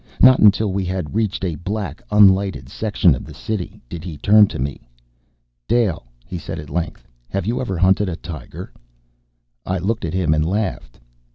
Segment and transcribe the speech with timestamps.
[0.19, 4.47] Not until we had reached a black, unlighted section of the city did he turn
[4.47, 4.89] to me.
[5.67, 8.73] "Dale," he said at length, "have you ever hunted tiger?"
[9.63, 10.99] I looked at him and laughed.